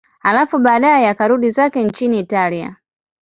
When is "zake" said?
1.51-1.83